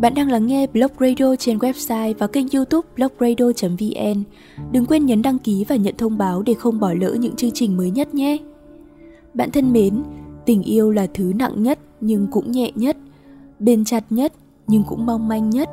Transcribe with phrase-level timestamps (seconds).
[0.00, 4.22] Bạn đang lắng nghe Blog Radio trên website và kênh youtube blogradio.vn.
[4.72, 7.50] Đừng quên nhấn đăng ký và nhận thông báo để không bỏ lỡ những chương
[7.50, 8.36] trình mới nhất nhé.
[9.34, 10.02] Bạn thân mến,
[10.46, 12.96] tình yêu là thứ nặng nhất nhưng cũng nhẹ nhất,
[13.58, 14.32] bền chặt nhất
[14.66, 15.68] nhưng cũng mong manh nhất.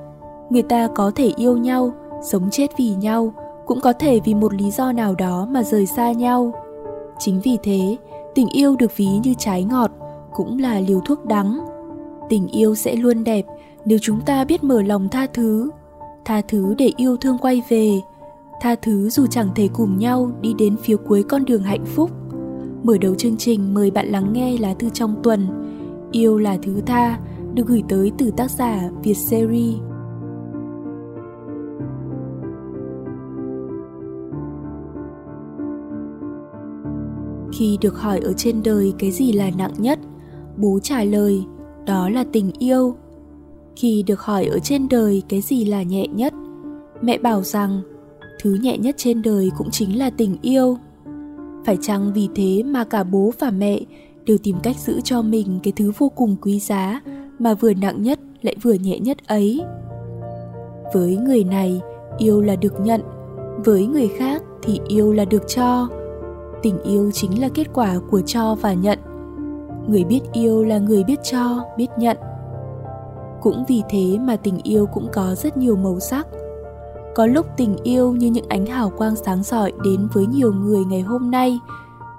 [0.50, 1.94] Người ta có thể yêu nhau,
[2.32, 3.34] sống chết vì nhau,
[3.66, 6.54] cũng có thể vì một lý do nào đó mà rời xa nhau.
[7.20, 7.98] Chính vì thế,
[8.36, 9.92] tình yêu được ví như trái ngọt,
[10.34, 11.60] cũng là liều thuốc đắng.
[12.30, 13.46] Tình yêu sẽ luôn đẹp
[13.88, 15.70] nếu chúng ta biết mở lòng tha thứ
[16.26, 17.92] tha thứ để yêu thương quay về,
[18.62, 22.12] tha thứ dù chẳng thể cùng nhau đi đến phía cuối con đường hạnh phúc,
[22.84, 25.48] mở đầu chương trình mời bạn lắng nghe lá thư trong tuần,
[26.12, 27.20] yêu là thứ tha,
[27.54, 29.78] được gửi tới từ tác giả việt seri.
[37.54, 40.00] Khi được hỏi ở trên đời cái gì là nặng nhất,
[40.58, 41.46] bố trả lời,
[41.86, 42.96] đó là tình yêu
[43.78, 46.34] khi được hỏi ở trên đời cái gì là nhẹ nhất.
[47.02, 47.82] Mẹ bảo rằng,
[48.42, 50.78] thứ nhẹ nhất trên đời cũng chính là tình yêu.
[51.66, 53.80] Phải chăng vì thế mà cả bố và mẹ
[54.26, 57.02] đều tìm cách giữ cho mình cái thứ vô cùng quý giá
[57.40, 59.62] mà vừa nặng nhất lại vừa nhẹ nhất ấy?
[60.94, 61.82] Với người này,
[62.18, 63.02] yêu là được nhận,
[63.66, 65.88] với người khác thì yêu là được cho.
[66.62, 69.00] Tình yêu chính là kết quả của cho và nhận.
[69.88, 72.18] Người biết yêu là người biết cho, biết nhận
[73.42, 76.28] cũng vì thế mà tình yêu cũng có rất nhiều màu sắc.
[77.16, 80.86] Có lúc tình yêu như những ánh hào quang sáng rọi đến với nhiều người
[80.86, 81.60] ngày hôm nay,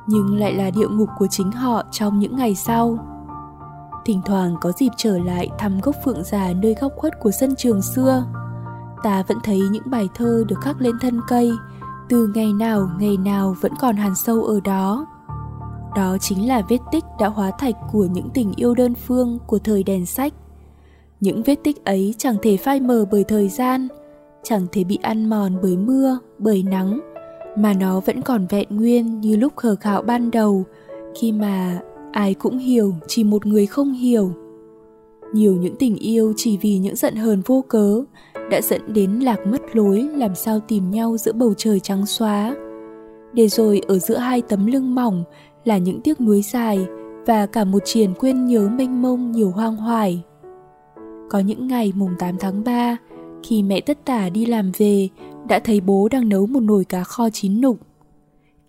[0.06, 2.98] nhưng lại là địa ngục của chính họ trong những ngày sau.
[4.05, 7.56] Thỉnh thoảng có dịp trở lại thăm gốc phượng già nơi góc khuất của sân
[7.56, 8.25] trường xưa.
[9.03, 11.53] Ta vẫn thấy những bài thơ được khắc lên thân cây,
[12.08, 15.06] từ ngày nào ngày nào vẫn còn hàn sâu ở đó.
[15.97, 19.58] Đó chính là vết tích đã hóa thạch của những tình yêu đơn phương của
[19.58, 20.32] thời đèn sách
[21.20, 23.88] những vết tích ấy chẳng thể phai mờ bởi thời gian,
[24.42, 27.00] chẳng thể bị ăn mòn bởi mưa, bởi nắng,
[27.56, 30.65] mà nó vẫn còn vẹn nguyên như lúc khờ khạo ban đầu,
[31.20, 31.81] khi mà
[32.12, 34.32] ai cũng hiểu chỉ một người không hiểu.
[35.34, 38.04] Nhiều những tình yêu chỉ vì những giận hờn vô cớ
[38.50, 42.56] đã dẫn đến lạc mất lối làm sao tìm nhau giữa bầu trời trắng xóa.
[43.32, 45.25] Để rồi ở giữa hai tấm lưng mỏng
[45.65, 46.87] là những tiếc nuối dài
[47.26, 50.22] và cả một triền quên nhớ mênh mông nhiều hoang hoài
[51.28, 52.97] có những ngày mùng 8 tháng 3,
[53.43, 55.09] khi mẹ tất tả đi làm về,
[55.49, 57.78] đã thấy bố đang nấu một nồi cá kho chín nục.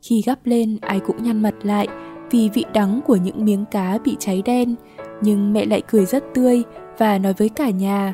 [0.01, 1.87] Khi gắp lên, ai cũng nhăn mặt lại
[2.31, 4.75] vì vị đắng của những miếng cá bị cháy đen,
[5.21, 6.63] nhưng mẹ lại cười rất tươi
[6.97, 8.13] và nói với cả nhà,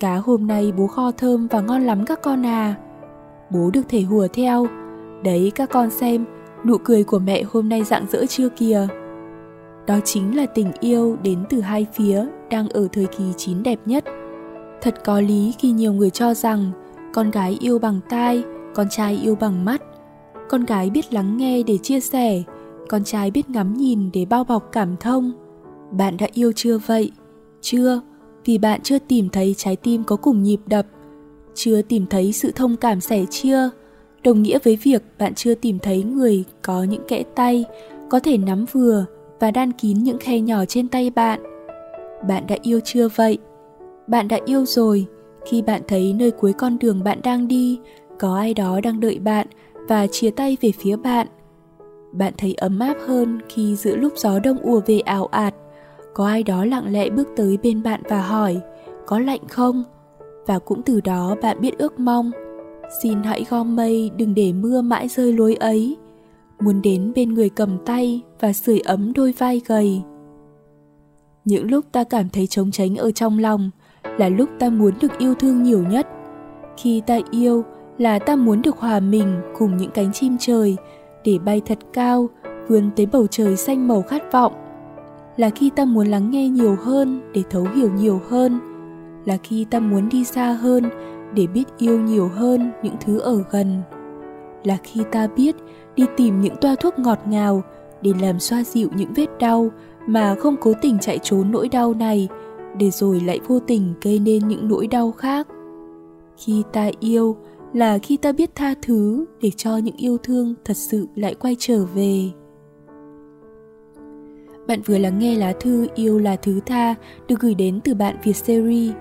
[0.00, 2.74] cá hôm nay bố kho thơm và ngon lắm các con à.
[3.50, 4.66] Bố được thể hùa theo,
[5.24, 6.24] đấy các con xem,
[6.64, 8.88] nụ cười của mẹ hôm nay rạng rỡ chưa kìa
[9.86, 13.78] đó chính là tình yêu đến từ hai phía đang ở thời kỳ chín đẹp
[13.86, 14.04] nhất.
[14.82, 16.70] Thật có lý khi nhiều người cho rằng
[17.12, 18.42] con gái yêu bằng tai,
[18.74, 19.82] con trai yêu bằng mắt.
[20.48, 22.42] Con gái biết lắng nghe để chia sẻ,
[22.88, 25.32] con trai biết ngắm nhìn để bao bọc cảm thông.
[25.90, 27.12] Bạn đã yêu chưa vậy?
[27.60, 28.00] Chưa,
[28.44, 30.86] vì bạn chưa tìm thấy trái tim có cùng nhịp đập,
[31.54, 33.58] chưa tìm thấy sự thông cảm sẻ chia.
[34.24, 37.64] Đồng nghĩa với việc bạn chưa tìm thấy người có những kẽ tay,
[38.10, 39.04] có thể nắm vừa
[39.40, 41.55] và đan kín những khe nhỏ trên tay bạn
[42.28, 43.38] bạn đã yêu chưa vậy?
[44.06, 45.06] Bạn đã yêu rồi.
[45.46, 47.78] Khi bạn thấy nơi cuối con đường bạn đang đi,
[48.18, 49.46] có ai đó đang đợi bạn
[49.88, 51.26] và chia tay về phía bạn.
[52.12, 55.54] Bạn thấy ấm áp hơn khi giữa lúc gió đông ùa về ảo ạt,
[56.14, 58.60] có ai đó lặng lẽ bước tới bên bạn và hỏi,
[59.06, 59.84] có lạnh không?
[60.46, 62.30] Và cũng từ đó bạn biết ước mong,
[63.02, 65.96] xin hãy gom mây, đừng để mưa mãi rơi lối ấy.
[66.60, 70.02] Muốn đến bên người cầm tay và sưởi ấm đôi vai gầy
[71.46, 73.70] những lúc ta cảm thấy trống tránh ở trong lòng
[74.18, 76.06] là lúc ta muốn được yêu thương nhiều nhất.
[76.76, 77.64] Khi ta yêu
[77.98, 80.76] là ta muốn được hòa mình cùng những cánh chim trời
[81.24, 82.28] để bay thật cao,
[82.68, 84.52] vươn tới bầu trời xanh màu khát vọng.
[85.36, 88.60] Là khi ta muốn lắng nghe nhiều hơn để thấu hiểu nhiều hơn.
[89.24, 90.84] Là khi ta muốn đi xa hơn
[91.34, 93.82] để biết yêu nhiều hơn những thứ ở gần.
[94.64, 95.56] Là khi ta biết
[95.96, 97.62] đi tìm những toa thuốc ngọt ngào
[98.02, 99.70] để làm xoa dịu những vết đau
[100.06, 102.28] mà không cố tình chạy trốn nỗi đau này,
[102.78, 105.46] để rồi lại vô tình gây nên những nỗi đau khác.
[106.36, 107.36] Khi ta yêu
[107.72, 111.56] là khi ta biết tha thứ để cho những yêu thương thật sự lại quay
[111.58, 112.30] trở về.
[114.68, 116.94] Bạn vừa lắng nghe lá thư yêu là thứ tha
[117.28, 118.94] được gửi đến từ bạn việt series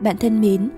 [0.00, 0.70] bạn thân mến,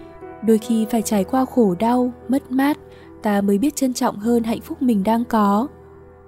[0.46, 2.78] đôi khi phải trải qua khổ đau, mất mát,
[3.22, 5.68] ta mới biết trân trọng hơn hạnh phúc mình đang có.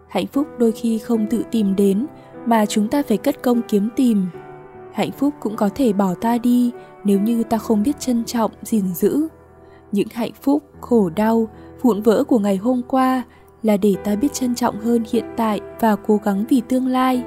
[0.09, 2.07] Hạnh phúc đôi khi không tự tìm đến
[2.47, 4.27] mà chúng ta phải cất công kiếm tìm.
[4.93, 6.73] Hạnh phúc cũng có thể bỏ ta đi
[7.05, 9.29] nếu như ta không biết trân trọng gìn giữ.
[9.93, 11.49] Những hạnh phúc khổ đau
[11.83, 13.23] vụn vỡ của ngày hôm qua
[13.63, 17.25] là để ta biết trân trọng hơn hiện tại và cố gắng vì tương lai.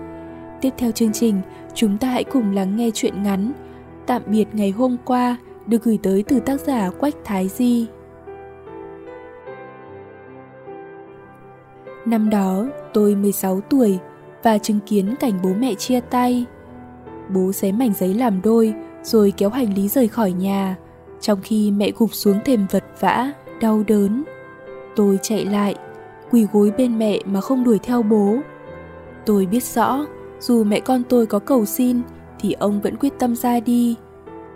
[0.61, 1.41] Tiếp theo chương trình
[1.73, 3.51] chúng ta hãy cùng lắng nghe chuyện ngắn
[4.07, 7.87] tạm biệt ngày hôm qua được gửi tới từ tác giả quách thái di.
[12.05, 13.99] Năm đó, tôi 16 tuổi
[14.45, 16.45] và chứng kiến cảnh bố mẹ chia tay.
[17.29, 20.75] Bố xé mảnh giấy làm đôi rồi kéo hành lý rời khỏi nhà,
[21.21, 23.31] trong khi mẹ gục xuống thềm vật vã,
[23.61, 24.23] đau đớn.
[24.95, 25.75] Tôi chạy lại,
[26.31, 28.37] quỳ gối bên mẹ mà không đuổi theo bố.
[29.25, 30.05] Tôi biết rõ,
[30.39, 32.01] dù mẹ con tôi có cầu xin
[32.39, 33.95] thì ông vẫn quyết tâm ra đi.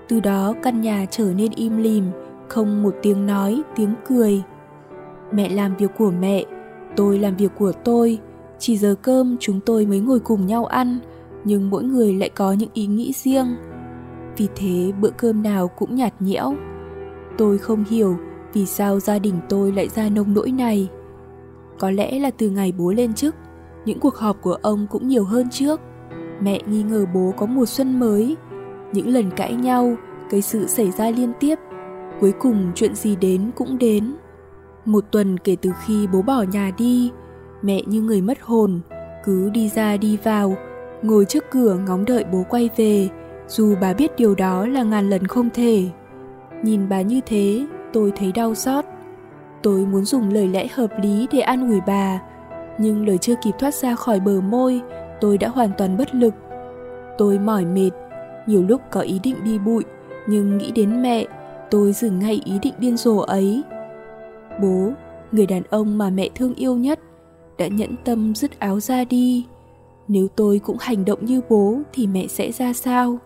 [0.07, 2.03] Từ đó căn nhà trở nên im lìm,
[2.47, 4.43] không một tiếng nói, tiếng cười.
[5.31, 6.43] Mẹ làm việc của mẹ,
[6.95, 8.19] tôi làm việc của tôi
[8.59, 10.99] chỉ giờ cơm chúng tôi mới ngồi cùng nhau ăn
[11.43, 13.55] nhưng mỗi người lại có những ý nghĩ riêng.
[14.37, 16.55] Vì thế bữa cơm nào cũng nhạt nhẽo.
[17.37, 18.17] Tôi không hiểu
[18.53, 20.89] vì sao gia đình tôi lại ra nông nỗi này.
[21.79, 23.35] Có lẽ là từ ngày bố lên chức
[23.85, 25.81] những cuộc họp của ông cũng nhiều hơn trước.
[26.41, 28.35] Mẹ nghi ngờ bố có mùa xuân mới.
[28.93, 29.95] Những lần cãi nhau
[30.29, 31.59] cái sự xảy ra liên tiếp
[32.21, 34.15] cuối cùng chuyện gì đến cũng đến.
[34.85, 37.11] Một tuần kể từ khi bố bỏ nhà đi,
[37.61, 38.79] mẹ như người mất hồn,
[39.23, 40.55] cứ đi ra đi vào,
[41.01, 43.09] ngồi trước cửa ngóng đợi bố quay về,
[43.47, 45.83] dù bà biết điều đó là ngàn lần không thể.
[46.63, 48.85] Nhìn bà như thế, tôi thấy đau xót.
[49.63, 52.21] Tôi muốn dùng lời lẽ hợp lý để an ủi bà,
[52.77, 54.81] nhưng lời chưa kịp thoát ra khỏi bờ môi,
[55.21, 56.33] tôi đã hoàn toàn bất lực.
[57.17, 57.91] Tôi mỏi mệt,
[58.47, 59.83] nhiều lúc có ý định đi bụi,
[60.27, 61.25] nhưng nghĩ đến mẹ,
[61.71, 63.63] tôi dừng ngay ý định điên rồ ấy
[64.61, 64.91] Bố,
[65.31, 66.99] người đàn ông mà mẹ thương yêu nhất,
[67.59, 69.45] đã nhẫn tâm dứt áo ra đi.
[70.07, 73.17] Nếu tôi cũng hành động như bố thì mẹ sẽ ra sao?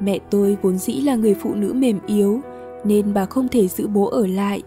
[0.00, 2.40] Mẹ tôi vốn dĩ là người phụ nữ mềm yếu,
[2.84, 4.62] nên bà không thể giữ bố ở lại.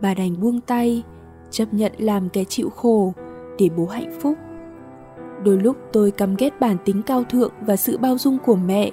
[0.00, 1.02] Bà đành buông tay,
[1.50, 3.12] chấp nhận làm kẻ chịu khổ
[3.58, 4.38] để bố hạnh phúc.
[5.44, 8.90] Đôi lúc tôi căm ghét bản tính cao thượng và sự bao dung của mẹ,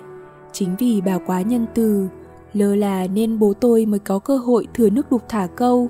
[0.51, 2.07] chính vì bà quá nhân từ,
[2.53, 5.89] lơ là nên bố tôi mới có cơ hội thừa nước đục thả câu.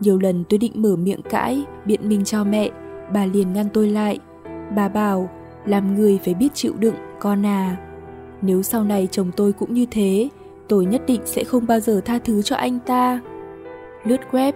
[0.00, 2.70] Nhiều lần tôi định mở miệng cãi, biện minh cho mẹ,
[3.12, 4.18] bà liền ngăn tôi lại.
[4.76, 5.30] Bà bảo,
[5.64, 7.76] làm người phải biết chịu đựng, con à.
[8.42, 10.28] Nếu sau này chồng tôi cũng như thế,
[10.68, 13.20] tôi nhất định sẽ không bao giờ tha thứ cho anh ta.
[14.04, 14.52] Lướt web,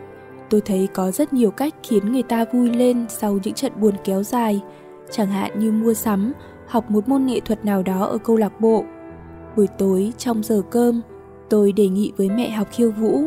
[0.50, 3.94] tôi thấy có rất nhiều cách khiến người ta vui lên sau những trận buồn
[4.04, 4.60] kéo dài,
[5.10, 6.32] chẳng hạn như mua sắm,
[6.66, 8.84] học một môn nghệ thuật nào đó ở câu lạc bộ.
[9.56, 11.00] Buổi tối trong giờ cơm,
[11.48, 13.22] tôi đề nghị với mẹ học khiêu vũ.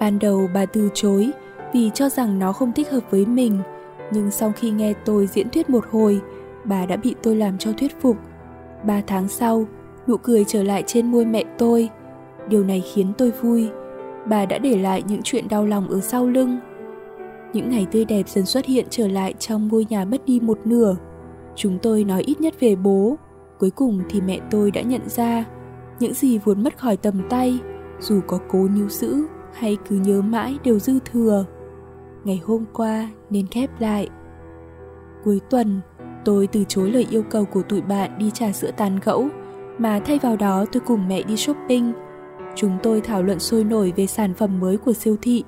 [0.00, 1.30] Ban đầu bà từ chối
[1.72, 3.58] vì cho rằng nó không thích hợp với mình,
[4.12, 6.20] nhưng sau khi nghe tôi diễn thuyết một hồi,
[6.64, 8.16] bà đã bị tôi làm cho thuyết phục.
[8.84, 9.66] Ba tháng sau,
[10.06, 11.88] nụ cười trở lại trên môi mẹ tôi.
[12.48, 13.68] Điều này khiến tôi vui.
[14.26, 16.58] Bà đã để lại những chuyện đau lòng ở sau lưng.
[17.52, 20.58] Những ngày tươi đẹp dần xuất hiện trở lại trong ngôi nhà mất đi một
[20.64, 20.96] nửa.
[21.56, 23.16] Chúng tôi nói ít nhất về bố.
[23.58, 25.44] Cuối cùng thì mẹ tôi đã nhận ra
[26.00, 27.58] những gì vốn mất khỏi tầm tay,
[28.00, 29.16] dù có cố níu giữ
[29.54, 31.44] hay cứ nhớ mãi đều dư thừa.
[32.24, 34.08] Ngày hôm qua nên khép lại.
[35.24, 35.80] Cuối tuần,
[36.24, 39.28] tôi từ chối lời yêu cầu của tụi bạn đi trà sữa tán gẫu,
[39.78, 41.92] mà thay vào đó tôi cùng mẹ đi shopping.
[42.54, 45.44] Chúng tôi thảo luận sôi nổi về sản phẩm mới của siêu thị.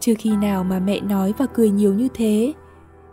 [0.00, 2.52] Chưa khi nào mà mẹ nói và cười nhiều như thế.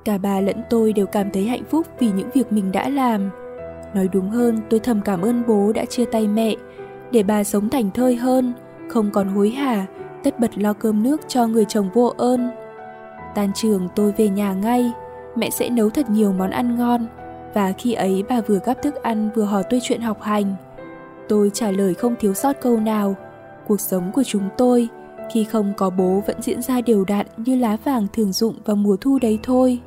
[0.06, 3.30] Cả bà lẫn tôi đều cảm thấy hạnh phúc vì những việc mình đã làm.
[3.96, 6.56] Nói đúng hơn, tôi thầm cảm ơn bố đã chia tay mẹ,
[7.12, 8.54] để bà sống thành thơi hơn,
[8.90, 9.86] không còn hối hả
[10.24, 12.50] tất bật lo cơm nước cho người chồng vô ơn.
[13.36, 14.92] Tan trường tôi về nhà ngay,
[15.36, 17.06] mẹ sẽ nấu thật nhiều món ăn ngon
[17.54, 20.56] và khi ấy bà vừa gắp thức ăn vừa hỏi tôi chuyện học hành.
[21.30, 23.16] Tôi trả lời không thiếu sót câu nào.
[23.68, 24.90] Cuộc sống của chúng tôi
[25.32, 28.76] khi không có bố vẫn diễn ra đều đặn như lá vàng thường dụng vào
[28.76, 29.80] mùa thu đấy thôi.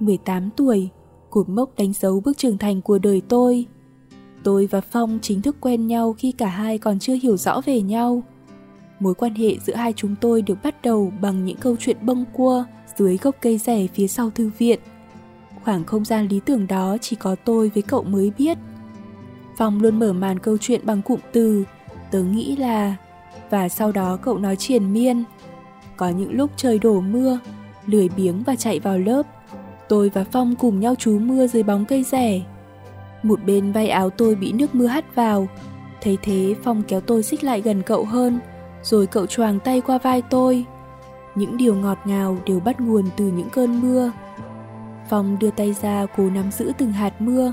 [0.00, 0.88] 18 tuổi,
[1.30, 3.66] cột mốc đánh dấu bước trưởng thành của đời tôi.
[4.44, 7.80] Tôi và Phong chính thức quen nhau khi cả hai còn chưa hiểu rõ về
[7.80, 8.22] nhau.
[9.00, 12.24] Mối quan hệ giữa hai chúng tôi được bắt đầu bằng những câu chuyện bâng
[12.32, 12.64] cua
[12.96, 14.80] dưới gốc cây rẻ phía sau thư viện.
[15.64, 18.58] Khoảng không gian lý tưởng đó chỉ có tôi với cậu mới biết.
[19.56, 21.64] Phong luôn mở màn câu chuyện bằng cụm từ,
[22.10, 22.96] tớ nghĩ là...
[23.50, 25.24] Và sau đó cậu nói triền miên.
[25.96, 27.38] Có những lúc trời đổ mưa,
[27.86, 29.22] lười biếng và chạy vào lớp.
[29.88, 32.40] Tôi và Phong cùng nhau trú mưa dưới bóng cây rẻ.
[33.22, 35.48] Một bên vai áo tôi bị nước mưa hắt vào.
[36.00, 38.40] Thấy thế Phong kéo tôi xích lại gần cậu hơn,
[38.82, 40.64] rồi cậu choàng tay qua vai tôi.
[41.34, 44.12] Những điều ngọt ngào đều bắt nguồn từ những cơn mưa.
[45.08, 47.52] Phong đưa tay ra cố nắm giữ từng hạt mưa,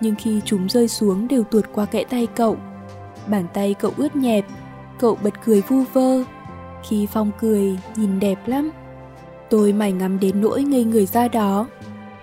[0.00, 2.56] nhưng khi chúng rơi xuống đều tuột qua kẽ tay cậu.
[3.26, 4.44] Bàn tay cậu ướt nhẹp,
[4.98, 6.24] cậu bật cười vu vơ.
[6.82, 8.70] Khi Phong cười, nhìn đẹp lắm.
[9.50, 11.66] Tôi mải ngắm đến nỗi ngây người ra đó.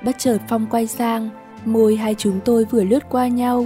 [0.05, 1.29] Bất chợt Phong quay sang,
[1.65, 3.65] môi hai chúng tôi vừa lướt qua nhau.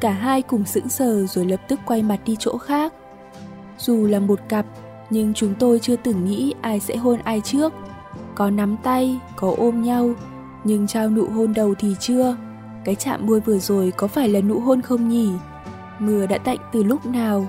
[0.00, 2.94] Cả hai cùng sững sờ rồi lập tức quay mặt đi chỗ khác.
[3.78, 4.66] Dù là một cặp,
[5.10, 7.72] nhưng chúng tôi chưa từng nghĩ ai sẽ hôn ai trước.
[8.34, 10.10] Có nắm tay, có ôm nhau,
[10.64, 12.36] nhưng trao nụ hôn đầu thì chưa.
[12.84, 15.30] Cái chạm môi vừa rồi có phải là nụ hôn không nhỉ?
[15.98, 17.46] Mưa đã tạnh từ lúc nào?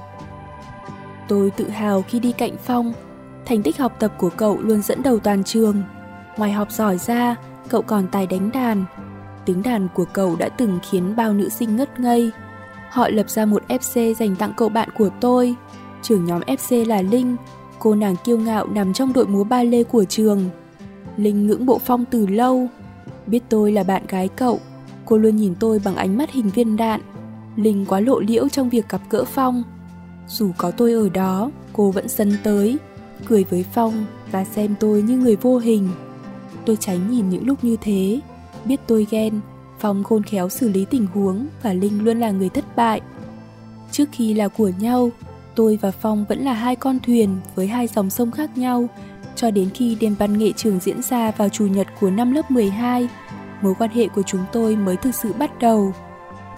[1.27, 2.93] Tôi tự hào khi đi cạnh Phong.
[3.45, 5.83] Thành tích học tập của cậu luôn dẫn đầu toàn trường.
[6.37, 7.35] Ngoài học giỏi ra,
[7.69, 8.85] cậu còn tài đánh đàn.
[9.45, 12.31] Tiếng đàn của cậu đã từng khiến bao nữ sinh ngất ngây.
[12.89, 15.55] Họ lập ra một FC dành tặng cậu bạn của tôi.
[16.01, 17.35] Trưởng nhóm FC là Linh,
[17.79, 20.49] cô nàng kiêu ngạo nằm trong đội múa ba lê của trường.
[21.17, 22.67] Linh ngưỡng bộ Phong từ lâu.
[23.27, 24.59] Biết tôi là bạn gái cậu,
[25.05, 27.01] cô luôn nhìn tôi bằng ánh mắt hình viên đạn.
[27.55, 29.63] Linh quá lộ liễu trong việc gặp gỡ Phong.
[30.27, 32.77] Dù có tôi ở đó, cô vẫn sân tới,
[33.27, 35.89] cười với Phong và xem tôi như người vô hình.
[36.65, 38.19] Tôi tránh nhìn những lúc như thế,
[38.65, 39.39] biết tôi ghen,
[39.79, 43.01] Phong khôn khéo xử lý tình huống và Linh luôn là người thất bại.
[43.91, 45.11] Trước khi là của nhau,
[45.59, 48.87] tôi và Phong vẫn là hai con thuyền với hai dòng sông khác nhau,
[49.35, 52.51] cho đến khi đêm văn nghệ trường diễn ra vào chủ nhật của năm lớp
[52.51, 53.09] 12,
[53.61, 55.93] mối quan hệ của chúng tôi mới thực sự bắt đầu.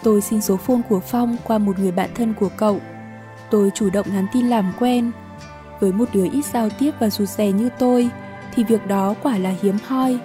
[0.04, 2.80] Tôi xin số phone của Phong qua một người bạn thân của cậu.
[3.52, 5.12] Tôi chủ động nhắn tin làm quen.
[5.80, 8.10] Với một đứa ít giao tiếp và rụt rè như tôi,
[8.56, 10.20] thì việc đó quả là hiếm hoi.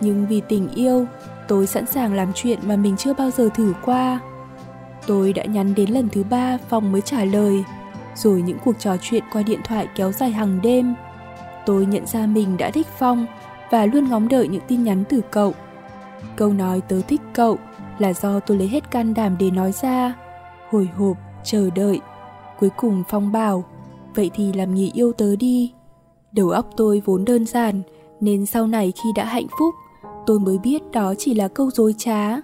[0.00, 1.06] Nhưng vì tình yêu,
[1.48, 4.20] tôi sẵn sàng làm chuyện mà mình chưa bao giờ thử qua.
[5.06, 7.64] Tôi đã nhắn đến lần thứ ba Phong mới trả lời,
[8.22, 10.94] rồi những cuộc trò chuyện qua điện thoại kéo dài hàng đêm.
[11.66, 13.26] Tôi nhận ra mình đã thích Phong
[13.70, 15.54] và luôn ngóng đợi những tin nhắn từ cậu.
[16.36, 17.58] Câu nói tớ thích cậu
[17.98, 20.14] là do tôi lấy hết can đảm để nói ra.
[20.70, 22.00] Hồi hộp, chờ đợi.
[22.60, 23.64] Cuối cùng Phong bảo,
[24.14, 25.72] vậy thì làm nghỉ yêu tớ đi.
[26.32, 27.82] Đầu óc tôi vốn đơn giản,
[28.20, 29.74] nên sau này khi đã hạnh phúc,
[30.26, 32.36] tôi mới biết đó chỉ là câu dối trá.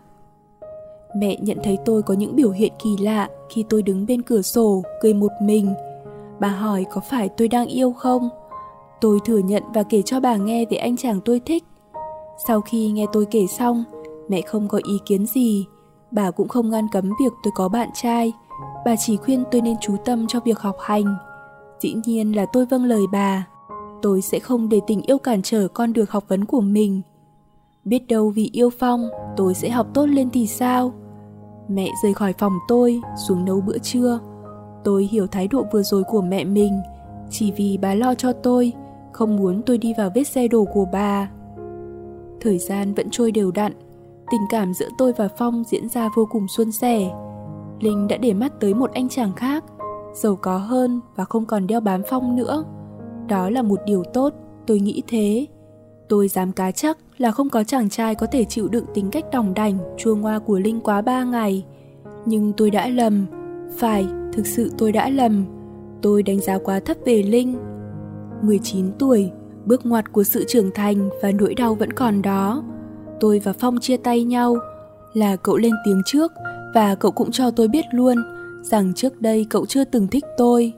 [1.16, 4.42] Mẹ nhận thấy tôi có những biểu hiện kỳ lạ khi tôi đứng bên cửa
[4.42, 5.74] sổ, cười một mình.
[6.40, 8.28] Bà hỏi có phải tôi đang yêu không?
[9.00, 11.64] Tôi thừa nhận và kể cho bà nghe về anh chàng tôi thích.
[12.46, 13.84] Sau khi nghe tôi kể xong,
[14.28, 15.66] mẹ không có ý kiến gì.
[16.10, 18.32] Bà cũng không ngăn cấm việc tôi có bạn trai.
[18.84, 21.16] Bà chỉ khuyên tôi nên chú tâm cho việc học hành.
[21.80, 23.46] Dĩ nhiên là tôi vâng lời bà.
[24.02, 27.02] Tôi sẽ không để tình yêu cản trở con đường học vấn của mình.
[27.84, 30.92] Biết đâu vì yêu Phong, tôi sẽ học tốt lên thì sao?
[31.68, 34.18] Mẹ rời khỏi phòng tôi, xuống nấu bữa trưa.
[34.84, 36.80] Tôi hiểu thái độ vừa rồi của mẹ mình,
[37.30, 38.72] chỉ vì bà lo cho tôi,
[39.12, 41.30] không muốn tôi đi vào vết xe đổ của bà.
[42.40, 43.72] Thời gian vẫn trôi đều đặn,
[44.30, 47.10] tình cảm giữa tôi và Phong diễn ra vô cùng suôn sẻ.
[47.80, 49.64] Linh đã để mắt tới một anh chàng khác,
[50.14, 52.64] giàu có hơn và không còn đeo bám Phong nữa.
[53.28, 54.34] Đó là một điều tốt,
[54.66, 55.46] tôi nghĩ thế.
[56.08, 59.24] Tôi dám cá chắc là không có chàng trai có thể chịu đựng tính cách
[59.32, 61.64] đỏng đành, chua ngoa của Linh quá ba ngày.
[62.26, 63.26] Nhưng tôi đã lầm.
[63.76, 65.44] Phải, thực sự tôi đã lầm.
[66.02, 67.56] Tôi đánh giá quá thấp về Linh.
[68.42, 69.30] 19 tuổi,
[69.64, 72.64] bước ngoặt của sự trưởng thành và nỗi đau vẫn còn đó.
[73.20, 74.56] Tôi và Phong chia tay nhau,
[75.14, 76.32] là cậu lên tiếng trước
[76.74, 78.16] và cậu cũng cho tôi biết luôn
[78.62, 80.72] rằng trước đây cậu chưa từng thích tôi.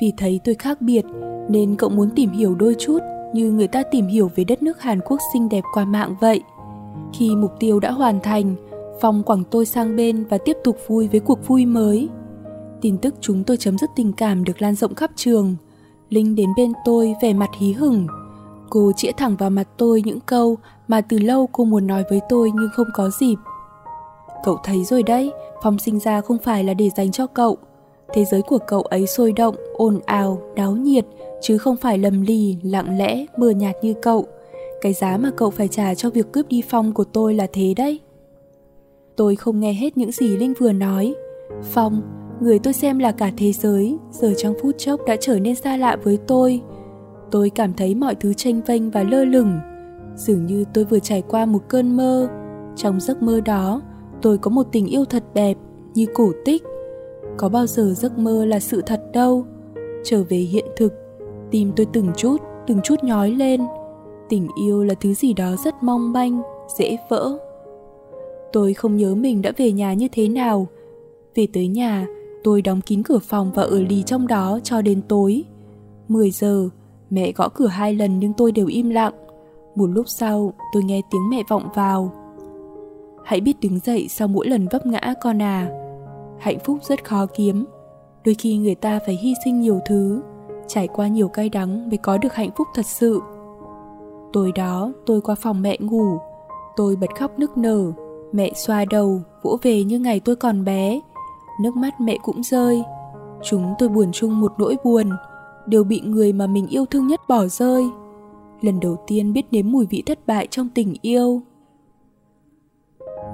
[0.00, 1.04] Vì thấy tôi khác biệt
[1.48, 2.98] nên cậu muốn tìm hiểu đôi chút
[3.34, 6.42] như người ta tìm hiểu về đất nước Hàn Quốc xinh đẹp qua mạng vậy.
[7.12, 8.54] Khi mục tiêu đã hoàn thành,
[9.00, 12.08] Phong quẳng tôi sang bên và tiếp tục vui với cuộc vui mới.
[12.80, 15.56] Tin tức chúng tôi chấm dứt tình cảm được lan rộng khắp trường.
[16.10, 18.06] Linh đến bên tôi vẻ mặt hí hửng.
[18.70, 20.56] Cô chĩa thẳng vào mặt tôi những câu
[20.88, 23.36] mà từ lâu cô muốn nói với tôi nhưng không có dịp.
[24.44, 27.58] Cậu thấy rồi đấy, Phong sinh ra không phải là để dành cho cậu.
[28.14, 31.04] Thế giới của cậu ấy sôi động, ồn ào, đáo nhiệt,
[31.40, 34.26] chứ không phải lầm lì, lặng lẽ, mờ nhạt như cậu.
[34.80, 37.74] Cái giá mà cậu phải trả cho việc cướp đi Phong của tôi là thế
[37.76, 38.00] đấy.
[39.16, 41.14] Tôi không nghe hết những gì Linh vừa nói.
[41.62, 42.02] Phong,
[42.40, 45.76] người tôi xem là cả thế giới, giờ trong phút chốc đã trở nên xa
[45.76, 46.60] lạ với tôi.
[47.30, 49.58] Tôi cảm thấy mọi thứ tranh vênh và lơ lửng.
[50.16, 52.28] Dường như tôi vừa trải qua một cơn mơ.
[52.76, 53.82] Trong giấc mơ đó,
[54.22, 55.56] tôi có một tình yêu thật đẹp,
[55.94, 56.62] như cổ tích.
[57.36, 59.44] Có bao giờ giấc mơ là sự thật đâu.
[60.04, 60.92] Trở về hiện thực,
[61.50, 62.36] tim tôi từng chút,
[62.66, 63.60] từng chút nhói lên.
[64.28, 66.42] Tình yêu là thứ gì đó rất mong manh,
[66.78, 67.38] dễ vỡ.
[68.52, 70.66] Tôi không nhớ mình đã về nhà như thế nào.
[71.34, 72.06] Về tới nhà,
[72.44, 75.44] tôi đóng kín cửa phòng và ở lì trong đó cho đến tối.
[76.08, 76.68] 10 giờ,
[77.10, 79.14] mẹ gõ cửa hai lần nhưng tôi đều im lặng.
[79.74, 82.12] Một lúc sau, tôi nghe tiếng mẹ vọng vào.
[83.24, 85.83] hãy biết đứng dậy sau mỗi lần vấp ngã con à.
[86.44, 87.64] Hạnh phúc rất khó kiếm,
[88.24, 90.22] đôi khi người ta phải hy sinh nhiều thứ,
[90.66, 93.20] trải qua nhiều cay đắng mới có được hạnh phúc thật sự.
[94.32, 96.18] Tối đó, tôi qua phòng mẹ ngủ,
[96.76, 97.92] tôi bật khóc nức nở,
[98.32, 101.00] mẹ xoa đầu, vỗ về như ngày tôi còn bé.
[101.62, 102.82] Nước mắt mẹ cũng rơi.
[103.42, 105.10] Chúng tôi buồn chung một nỗi buồn,
[105.66, 107.84] đều bị người mà mình yêu thương nhất bỏ rơi.
[108.60, 111.42] Lần đầu tiên biết nếm mùi vị thất bại trong tình yêu.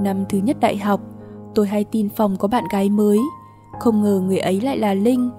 [0.01, 1.01] Năm thứ nhất đại học,
[1.55, 3.19] tôi hay tin phòng có bạn gái mới.
[3.81, 5.31] Không ngờ người ấy lại là Linh.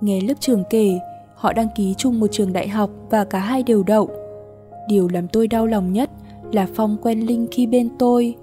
[0.00, 0.98] Nghe lớp trường kể,
[1.34, 4.08] họ đăng ký chung một trường đại học và cả hai đều đậu.
[4.88, 6.10] Điều làm tôi đau lòng nhất
[6.52, 8.34] là Phong quen Linh khi bên tôi.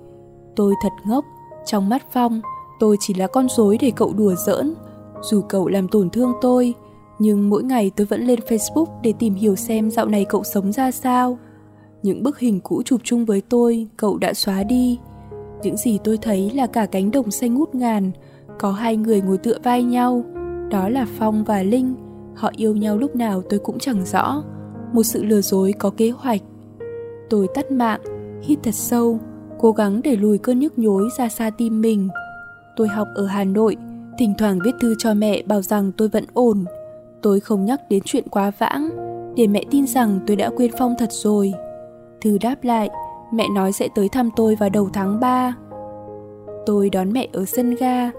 [0.56, 1.26] Tôi thật ngốc,
[1.66, 2.42] trong mắt Phong,
[2.80, 4.74] tôi chỉ là con rối để cậu đùa giỡn.
[5.22, 6.74] Dù cậu làm tổn thương tôi,
[7.20, 10.72] nhưng mỗi ngày tôi vẫn lên Facebook để tìm hiểu xem dạo này cậu sống
[10.72, 11.38] ra sao.
[12.04, 15.00] Những bức hình cũ chụp chung với tôi, cậu đã xóa đi.
[15.64, 18.12] Những gì tôi thấy là cả cánh đồng xanh ngút ngàn,
[18.60, 20.24] có hai người ngồi tựa vai nhau,
[20.70, 21.96] đó là Phong và Linh.
[22.36, 24.44] Họ yêu nhau lúc nào tôi cũng chẳng rõ.
[24.94, 26.42] Một sự lừa dối có kế hoạch.
[27.30, 28.02] Tôi tắt mạng,
[28.42, 29.20] hít thật sâu,
[29.60, 32.10] cố gắng để lùi cơn nhức nhối ra xa tim mình.
[32.76, 33.78] Tôi học ở Hà Nội,
[34.18, 36.66] thỉnh thoảng viết thư cho mẹ bảo rằng tôi vẫn ổn.
[37.22, 38.90] Tôi không nhắc đến chuyện quá vãng,
[39.36, 41.54] để mẹ tin rằng tôi đã quên Phong thật rồi.
[42.22, 42.90] Thư đáp lại,
[43.34, 45.56] mẹ nói sẽ tới thăm tôi vào đầu tháng 3.
[46.66, 48.12] Tôi đón mẹ ở sân ga,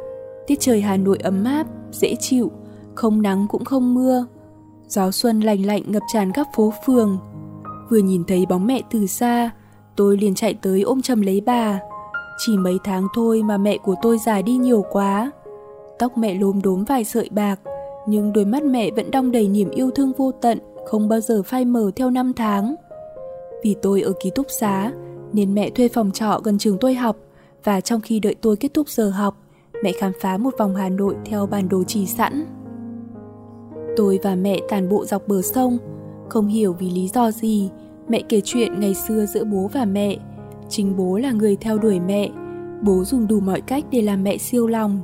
[0.47, 2.50] tiết trời Hà Nội ấm áp, dễ chịu,
[2.94, 4.26] không nắng cũng không mưa.
[4.88, 7.18] Gió xuân lành lạnh ngập tràn các phố phường.
[7.90, 9.50] Vừa nhìn thấy bóng mẹ từ xa,
[9.97, 11.80] tôi liền chạy tới ôm chầm lấy bà.
[12.38, 15.30] Chỉ mấy tháng thôi mà mẹ của tôi già đi nhiều quá.
[15.99, 17.61] Tóc mẹ lốm đốm vài sợi bạc,
[18.06, 21.42] nhưng đôi mắt mẹ vẫn đong đầy niềm yêu thương vô tận, không bao giờ
[21.42, 22.75] phai mờ theo năm tháng.
[23.64, 24.92] Vì tôi ở ký túc xá,
[25.35, 27.17] nên mẹ thuê phòng trọ gần trường tôi học,
[27.64, 29.37] và trong khi đợi tôi kết thúc giờ học,
[29.83, 32.44] mẹ khám phá một vòng Hà Nội theo bản đồ chỉ sẵn.
[33.97, 35.79] Tôi và mẹ tàn bộ dọc bờ sông,
[36.29, 37.70] không hiểu vì lý do gì,
[38.09, 40.16] mẹ kể chuyện ngày xưa giữa bố và mẹ.
[40.68, 42.31] Chính bố là người theo đuổi mẹ,
[42.83, 45.01] bố dùng đủ mọi cách để làm mẹ siêu lòng.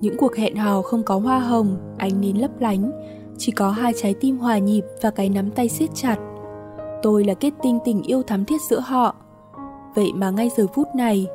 [0.00, 2.90] Những cuộc hẹn hò không có hoa hồng, ánh nến lấp lánh,
[3.38, 6.16] chỉ có hai trái tim hòa nhịp và cái nắm tay siết chặt.
[7.02, 9.14] Tôi là kết tinh tình yêu thắm thiết giữa họ.
[9.98, 11.26] Vậy mà ngay giờ phút này,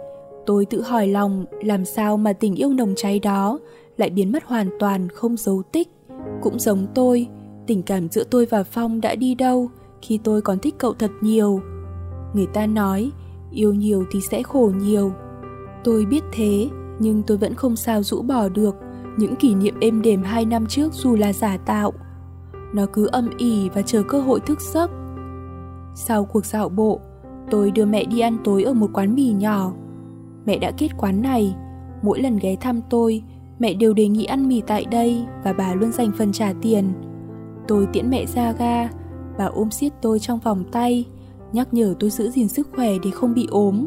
[0.46, 3.60] tôi tự hỏi lòng làm sao mà tình yêu nồng cháy đó
[3.98, 5.88] lại biến mất hoàn toàn không dấu tích.
[6.42, 7.28] Cũng giống tôi,
[7.68, 9.70] tình cảm giữa tôi và Phong đã đi đâu
[10.02, 11.62] khi tôi còn thích cậu thật nhiều.
[12.34, 13.12] Người ta nói,
[13.52, 15.12] yêu nhiều thì sẽ khổ nhiều.
[15.84, 18.76] Tôi biết thế, nhưng tôi vẫn không sao rũ bỏ được
[19.18, 21.94] những kỷ niệm êm đềm hai năm trước dù là giả tạo.
[22.74, 24.92] Nó cứ âm ỉ và chờ cơ hội thức giấc.
[25.96, 27.00] Sau cuộc dạo bộ,
[27.50, 29.74] tôi đưa mẹ đi ăn tối ở một quán mì nhỏ.
[30.46, 31.56] Mẹ đã kết quán này,
[32.02, 33.24] mỗi lần ghé thăm tôi,
[33.60, 36.86] mẹ đều đề nghị ăn mì tại đây và bà luôn dành phần trả tiền.
[37.68, 38.90] Tôi tiễn mẹ ra ga,
[39.38, 41.06] bà ôm siết tôi trong vòng tay,
[41.54, 43.86] nhắc nhở tôi giữ gìn sức khỏe để không bị ốm.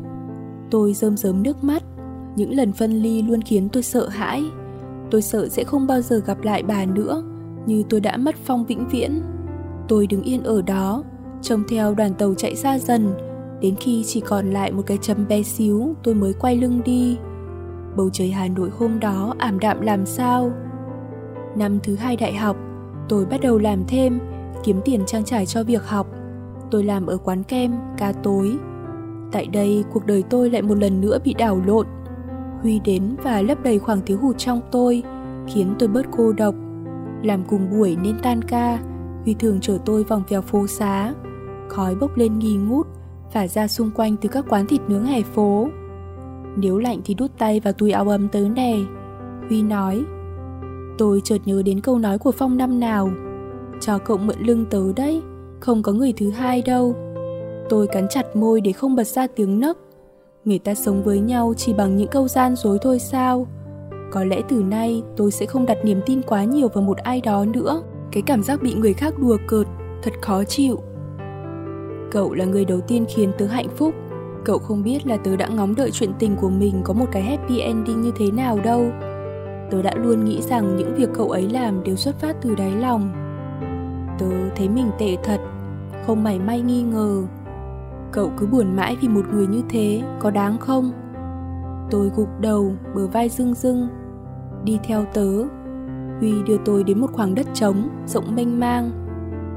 [0.71, 1.83] Tôi rơm rớm nước mắt,
[2.37, 4.45] những lần phân ly luôn khiến tôi sợ hãi.
[5.11, 7.23] Tôi sợ sẽ không bao giờ gặp lại bà nữa,
[7.67, 9.23] như tôi đã mất Phong vĩnh viễn.
[9.89, 11.05] Tôi đứng yên ở đó,
[11.43, 13.15] trông theo đoàn tàu chạy xa dần,
[13.61, 17.19] đến khi chỉ còn lại một cái chấm bé xíu tôi mới quay lưng đi.
[17.97, 20.53] Bầu trời Hà Nội hôm đó ảm đạm làm sao.
[21.57, 22.57] Năm thứ hai đại học,
[23.09, 24.19] tôi bắt đầu làm thêm,
[24.65, 26.07] kiếm tiền trang trải cho việc học.
[26.71, 28.57] Tôi làm ở quán kem, ca tối.
[29.33, 31.87] Tại đây, cuộc đời tôi lại một lần nữa bị đảo lộn.
[32.63, 35.03] Huy đến và lấp đầy khoảng thiếu hụt trong tôi,
[35.47, 36.55] khiến tôi bớt cô độc.
[37.23, 38.79] Làm cùng buổi nên tan ca,
[39.25, 41.15] Huy thường chở tôi vòng vèo phố xá.
[41.69, 42.87] Khói bốc lên nghi ngút,
[43.33, 45.69] phả ra xung quanh từ các quán thịt nướng hè phố.
[46.57, 48.77] Nếu lạnh thì đút tay vào túi áo ấm tớ nè.
[49.49, 50.05] Huy nói.
[50.99, 53.11] Tôi chợt nhớ đến câu nói của Phong năm nào.
[53.81, 55.23] Cho cậu mượn lưng tớ đấy,
[55.61, 56.95] không có người thứ hai đâu.
[57.69, 59.79] Tôi cắn chặt môi để không bật ra tiếng nấc.
[60.45, 63.47] Người ta sống với nhau chỉ bằng những câu gian dối thôi sao?
[64.11, 67.21] Có lẽ từ nay tôi sẽ không đặt niềm tin quá nhiều vào một ai
[67.21, 67.83] đó nữa.
[68.13, 69.67] Cái cảm giác bị người khác đùa cợt,
[70.03, 70.81] thật khó chịu.
[72.17, 73.95] Cậu là người đầu tiên khiến tớ hạnh phúc.
[74.45, 77.23] Cậu không biết là tớ đã ngóng đợi chuyện tình của mình có một cái
[77.23, 78.91] happy ending như thế nào đâu.
[79.71, 82.71] Tớ đã luôn nghĩ rằng những việc cậu ấy làm đều xuất phát từ đáy
[82.71, 83.13] lòng.
[84.19, 84.27] Tớ
[84.57, 85.41] thấy mình tệ thật,
[86.07, 87.23] không mảy may nghi ngờ.
[88.13, 90.93] Cậu cứ buồn mãi vì một người như thế, có đáng không?
[91.91, 93.89] Tôi gục đầu, bờ vai rưng rưng.
[94.65, 95.45] Đi theo tớ,
[96.19, 98.91] Huy đưa tôi đến một khoảng đất trống, rộng mênh mang.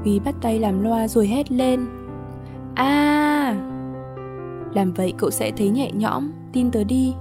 [0.02, 1.99] Huy bắt tay làm loa rồi hét lên.
[2.74, 3.56] À!
[4.74, 7.14] Làm vậy cậu sẽ thấy nhẹ nhõm, tin tớ đi.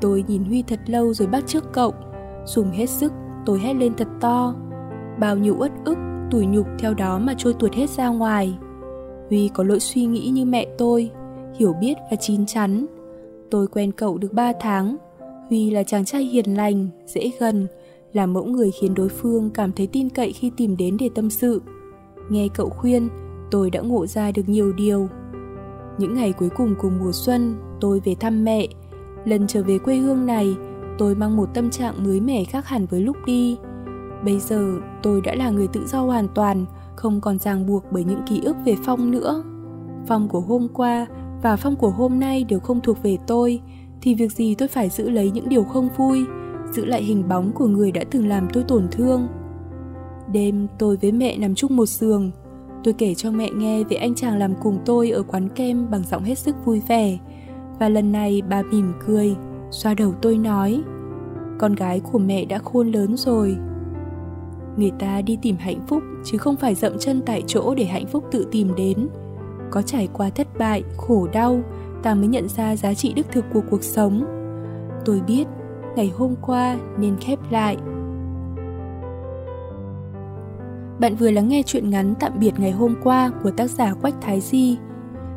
[0.00, 1.94] Tôi nhìn Huy thật lâu rồi bắt trước cậu.
[2.44, 3.12] Dùng hết sức,
[3.46, 4.54] tôi hét lên thật to.
[5.20, 5.98] Bao nhiêu uất ức,
[6.30, 8.58] tủi nhục theo đó mà trôi tuột hết ra ngoài.
[9.28, 11.10] Huy có lỗi suy nghĩ như mẹ tôi,
[11.58, 12.86] hiểu biết và chín chắn.
[13.50, 14.96] Tôi quen cậu được 3 tháng.
[15.48, 17.66] Huy là chàng trai hiền lành, dễ gần,
[18.12, 21.30] là mẫu người khiến đối phương cảm thấy tin cậy khi tìm đến để tâm
[21.30, 21.62] sự.
[22.30, 23.08] Nghe cậu khuyên,
[23.50, 25.08] tôi đã ngộ ra được nhiều điều.
[25.98, 28.66] Những ngày cuối cùng của mùa xuân, tôi về thăm mẹ.
[29.24, 30.56] Lần trở về quê hương này,
[30.98, 33.56] tôi mang một tâm trạng mới mẻ khác hẳn với lúc đi.
[34.24, 36.64] Bây giờ, tôi đã là người tự do hoàn toàn,
[36.96, 39.42] không còn ràng buộc bởi những ký ức về Phong nữa.
[40.06, 41.06] Phong của hôm qua
[41.42, 43.60] và Phong của hôm nay đều không thuộc về tôi,
[44.02, 46.24] thì việc gì tôi phải giữ lấy những điều không vui,
[46.72, 49.28] giữ lại hình bóng của người đã từng làm tôi tổn thương.
[50.32, 52.30] Đêm tôi với mẹ nằm chung một giường,
[52.84, 56.02] tôi kể cho mẹ nghe về anh chàng làm cùng tôi ở quán kem bằng
[56.10, 57.18] giọng hết sức vui vẻ.
[57.78, 59.36] Và lần này bà mỉm cười,
[59.70, 60.82] xoa đầu tôi nói,
[61.58, 63.56] con gái của mẹ đã khôn lớn rồi.
[64.76, 68.06] Người ta đi tìm hạnh phúc chứ không phải dậm chân tại chỗ để hạnh
[68.06, 69.08] phúc tự tìm đến.
[69.70, 71.60] Có trải qua thất bại, khổ đau,
[72.02, 74.24] ta mới nhận ra giá trị đích thực của cuộc sống.
[75.04, 75.44] Tôi biết
[75.96, 77.76] ngày hôm qua nên khép lại.
[81.00, 84.14] Bạn vừa lắng nghe chuyện ngắn Tạm biệt ngày hôm qua của tác giả Quách
[84.20, 84.78] Thái Di.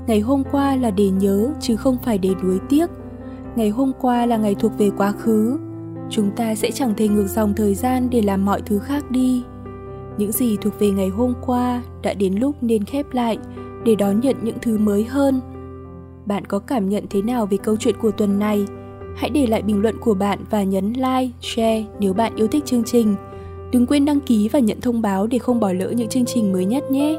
[0.07, 2.89] Ngày hôm qua là để nhớ chứ không phải để nuối tiếc.
[3.55, 5.59] Ngày hôm qua là ngày thuộc về quá khứ.
[6.09, 9.43] Chúng ta sẽ chẳng thể ngược dòng thời gian để làm mọi thứ khác đi.
[10.17, 13.37] Những gì thuộc về ngày hôm qua đã đến lúc nên khép lại
[13.85, 15.41] để đón nhận những thứ mới hơn.
[16.25, 18.65] Bạn có cảm nhận thế nào về câu chuyện của tuần này?
[19.15, 22.65] Hãy để lại bình luận của bạn và nhấn like, share nếu bạn yêu thích
[22.65, 23.15] chương trình.
[23.73, 26.53] Đừng quên đăng ký và nhận thông báo để không bỏ lỡ những chương trình
[26.53, 27.17] mới nhất nhé.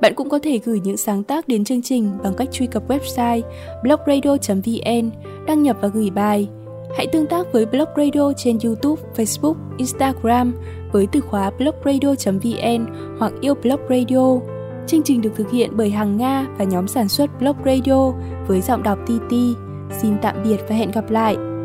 [0.00, 2.88] Bạn cũng có thể gửi những sáng tác đến chương trình bằng cách truy cập
[2.88, 3.42] website
[3.82, 5.10] blogradio.vn,
[5.46, 6.48] đăng nhập và gửi bài.
[6.96, 10.54] Hãy tương tác với Blog Radio trên YouTube, Facebook, Instagram
[10.92, 12.86] với từ khóa blogradio.vn
[13.18, 14.40] hoặc yêu Blog Radio.
[14.86, 18.12] Chương trình được thực hiện bởi Hằng Nga và nhóm sản xuất Blog Radio
[18.46, 19.32] với giọng đọc TT.
[19.90, 21.55] Xin tạm biệt và hẹn gặp lại!